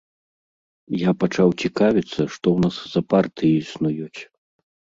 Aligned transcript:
Я 0.99 1.11
пачаў 1.23 1.53
цікавіцца, 1.67 2.17
што 2.33 2.45
ў 2.55 2.57
нас 2.65 2.75
за 2.97 3.01
партыі 3.17 3.53
існуюць. 3.63 4.19